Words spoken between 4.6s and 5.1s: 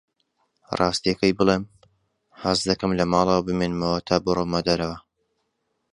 دەرەوە.